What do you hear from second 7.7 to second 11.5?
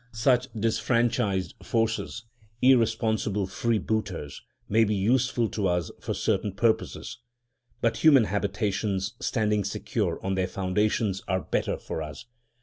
but human habitations standing secure on their foundations are